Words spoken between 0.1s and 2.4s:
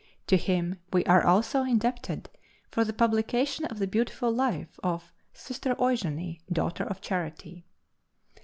To him we are also indebted